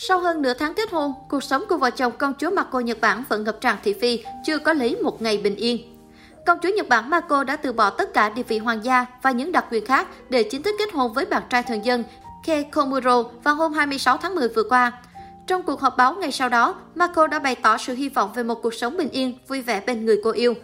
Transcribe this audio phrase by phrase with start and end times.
[0.00, 3.00] Sau hơn nửa tháng kết hôn, cuộc sống của vợ chồng công chúa Marco Nhật
[3.00, 5.98] Bản vẫn ngập tràn thị phi, chưa có lấy một ngày bình yên.
[6.46, 9.30] Công chúa Nhật Bản Marco đã từ bỏ tất cả địa vị hoàng gia và
[9.30, 12.04] những đặc quyền khác để chính thức kết hôn với bạn trai thường dân
[12.44, 14.92] Ke Komuro vào hôm 26 tháng 10 vừa qua.
[15.46, 18.42] Trong cuộc họp báo ngày sau đó, Marco đã bày tỏ sự hy vọng về
[18.42, 20.54] một cuộc sống bình yên, vui vẻ bên người cô yêu.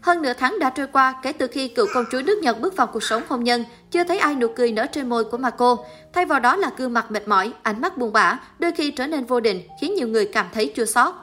[0.00, 2.76] Hơn nửa tháng đã trôi qua kể từ khi cựu công chúa nước Nhật bước
[2.76, 5.76] vào cuộc sống hôn nhân, chưa thấy ai nụ cười nở trên môi của Marco.
[6.12, 9.06] Thay vào đó là gương mặt mệt mỏi, ánh mắt buồn bã, đôi khi trở
[9.06, 11.14] nên vô định, khiến nhiều người cảm thấy chua xót.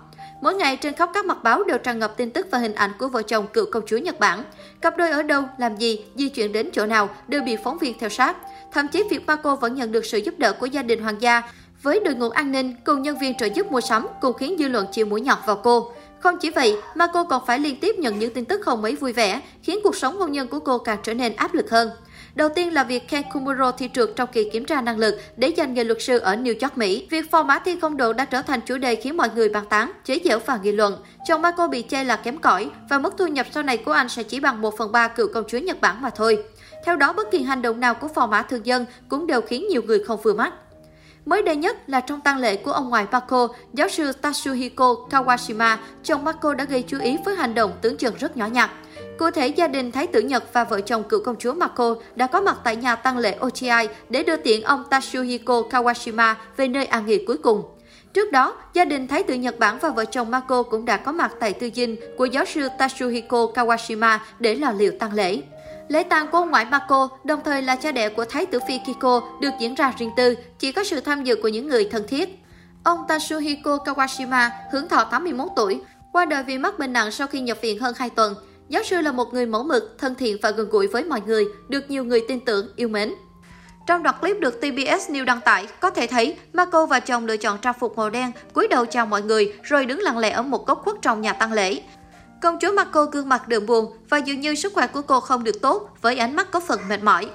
[0.42, 2.92] Mỗi ngày trên khắp các mặt báo đều tràn ngập tin tức và hình ảnh
[3.00, 4.44] của vợ chồng cựu công chúa Nhật Bản.
[4.82, 8.00] Cặp đôi ở đâu, làm gì, di chuyển đến chỗ nào đều bị phóng viên
[8.00, 8.38] theo sát.
[8.72, 11.42] Thậm chí việc Marco vẫn nhận được sự giúp đỡ của gia đình hoàng gia
[11.84, 14.68] với đội ngũ an ninh cùng nhân viên trợ giúp mua sắm cùng khiến dư
[14.68, 15.92] luận chịu mũi nhọt vào cô.
[16.24, 18.96] Không chỉ vậy, mà cô còn phải liên tiếp nhận những tin tức không mấy
[18.96, 21.90] vui vẻ, khiến cuộc sống hôn nhân của cô càng trở nên áp lực hơn.
[22.36, 25.54] Đầu tiên là việc Ken Kumuro thi trượt trong kỳ kiểm tra năng lực để
[25.58, 27.08] giành nghề luật sư ở New York, Mỹ.
[27.10, 29.64] Việc phò mã thi không độ đã trở thành chủ đề khiến mọi người bàn
[29.70, 30.98] tán, chế giễu và nghị luận.
[31.28, 34.10] Chồng Marco bị chê là kém cỏi và mức thu nhập sau này của anh
[34.10, 36.44] sẽ chỉ bằng 1 phần 3 cựu công chúa Nhật Bản mà thôi.
[36.86, 39.68] Theo đó, bất kỳ hành động nào của phò mã thường dân cũng đều khiến
[39.70, 40.54] nhiều người không vừa mắt.
[41.26, 45.78] Mới đây nhất là trong tang lễ của ông ngoại Marco, giáo sư Tatsuhiko Kawashima,
[46.04, 48.72] chồng Marco đã gây chú ý với hành động tưởng chừng rất nhỏ nhặt.
[49.18, 52.28] Cụ thể, gia đình Thái tử Nhật và vợ chồng cựu công chúa Marco đã
[52.28, 56.86] có mặt tại nhà tang lễ Ochiai để đưa tiễn ông Tatsuhiko Kawashima về nơi
[56.86, 57.64] an nghỉ cuối cùng.
[58.14, 61.12] Trước đó, gia đình Thái tử Nhật Bản và vợ chồng Marco cũng đã có
[61.12, 65.42] mặt tại tư dinh của giáo sư Tatsuhiko Kawashima để lo liệu tang lễ.
[65.88, 68.80] Lễ tang của ông ngoại Marco, đồng thời là cha đẻ của Thái tử Phi
[68.86, 72.08] Kiko, được diễn ra riêng tư, chỉ có sự tham dự của những người thân
[72.08, 72.40] thiết.
[72.84, 75.82] Ông Tatsuhiko Kawashima, hưởng thọ 81 tuổi,
[76.12, 78.36] qua đời vì mắc bệnh nặng sau khi nhập viện hơn 2 tuần.
[78.70, 81.46] Giáo sư là một người mẫu mực, thân thiện và gần gũi với mọi người,
[81.70, 83.14] được nhiều người tin tưởng, yêu mến.
[83.88, 87.38] Trong đoạn clip được TBS News đăng tải, có thể thấy Marco và chồng lựa
[87.38, 90.42] chọn trang phục màu đen, cúi đầu chào mọi người rồi đứng lặng lẽ ở
[90.42, 91.82] một góc khuất trong nhà tang lễ.
[92.44, 95.44] Công chúa Marco gương mặt đượm buồn và dường như sức khỏe của cô không
[95.44, 97.28] được tốt với ánh mắt có phần mệt mỏi.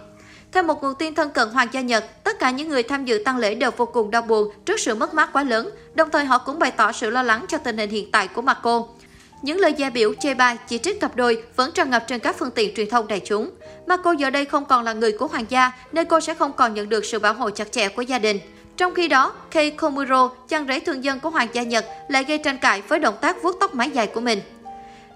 [0.53, 3.23] Theo một nguồn tin thân cận Hoàng gia Nhật, tất cả những người tham dự
[3.25, 6.25] tang lễ đều vô cùng đau buồn trước sự mất mát quá lớn, đồng thời
[6.25, 8.85] họ cũng bày tỏ sự lo lắng cho tình hình hiện tại của Marco.
[9.43, 12.37] Những lời gia biểu, chê bai, chỉ trích cặp đôi vẫn tràn ngập trên các
[12.39, 13.51] phương tiện truyền thông đại chúng.
[13.87, 16.75] Marco giờ đây không còn là người của hoàng gia, nên cô sẽ không còn
[16.75, 18.41] nhận được sự bảo hộ chặt chẽ của gia đình.
[18.77, 22.39] Trong khi đó, Kei Komuro, chàng rể thường dân của hoàng gia Nhật, lại gây
[22.39, 24.41] tranh cãi với động tác vuốt tóc mái dài của mình.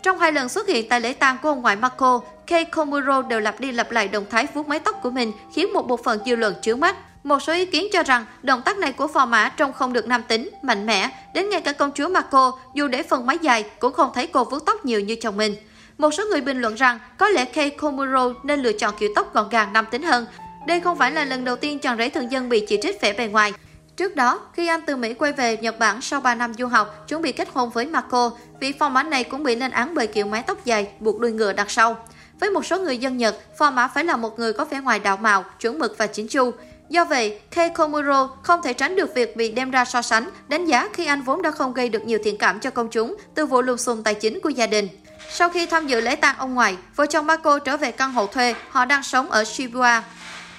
[0.02, 3.40] Trong hai lần xuất hiện tại lễ tang của ông ngoại Marco, Kei Komuro đều
[3.40, 6.20] lặp đi lặp lại động thái vuốt mái tóc của mình khiến một bộ phận
[6.26, 6.96] dư luận chướng mắt.
[7.24, 10.06] Một số ý kiến cho rằng động tác này của phò mã trông không được
[10.06, 13.64] nam tính, mạnh mẽ, đến ngay cả công chúa Marco dù để phần mái dài
[13.78, 15.56] cũng không thấy cô vuốt tóc nhiều như chồng mình.
[15.98, 19.34] Một số người bình luận rằng có lẽ Kei Komuro nên lựa chọn kiểu tóc
[19.34, 20.26] gọn gàng nam tính hơn.
[20.66, 23.12] Đây không phải là lần đầu tiên chàng rể thường dân bị chỉ trích vẻ
[23.12, 23.52] bề ngoài.
[23.96, 27.04] Trước đó, khi anh từ Mỹ quay về Nhật Bản sau 3 năm du học,
[27.08, 28.30] chuẩn bị kết hôn với Marco,
[28.60, 31.32] vị phò mã này cũng bị lên án bởi kiểu mái tóc dài, buộc đuôi
[31.32, 31.96] ngựa đằng sau.
[32.40, 34.98] Với một số người dân Nhật, phò mã phải là một người có vẻ ngoài
[34.98, 36.50] đạo mạo, chuẩn mực và chính chu.
[36.88, 40.66] Do vậy, Kei Komuro không thể tránh được việc bị đem ra so sánh, đánh
[40.66, 43.46] giá khi anh vốn đã không gây được nhiều thiện cảm cho công chúng từ
[43.46, 44.88] vụ lùm xùm tài chính của gia đình.
[45.30, 48.26] Sau khi tham dự lễ tang ông ngoại, vợ chồng Marco trở về căn hộ
[48.26, 50.02] thuê, họ đang sống ở Shibuya.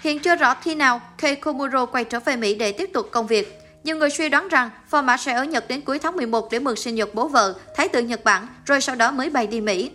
[0.03, 3.28] Hiện chưa rõ khi nào Kei Komuro quay trở về Mỹ để tiếp tục công
[3.28, 3.59] việc.
[3.84, 6.59] Nhiều người suy đoán rằng phò mã sẽ ở Nhật đến cuối tháng 11 để
[6.59, 9.62] mừng sinh nhật bố vợ, Thái tử Nhật Bản, rồi sau đó mới bay đi
[9.62, 9.92] Mỹ.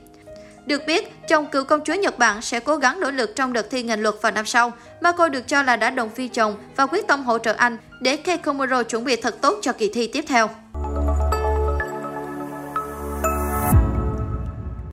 [0.66, 3.70] Được biết, chồng cựu công chúa Nhật Bản sẽ cố gắng nỗ lực trong đợt
[3.70, 4.72] thi ngành luật vào năm sau.
[5.00, 8.16] Mako được cho là đã động viên chồng và quyết tâm hỗ trợ anh để
[8.16, 10.50] Kei Komuro chuẩn bị thật tốt cho kỳ thi tiếp theo.